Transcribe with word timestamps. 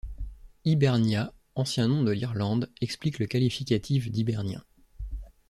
Hibernia, 0.65 1.31
ancien 1.53 1.87
nom 1.89 2.01
de 2.03 2.09
l'Irlande 2.11 2.71
explique 2.81 3.19
le 3.19 3.27
qualificatif 3.27 4.09
d'hibernien. 4.09 4.63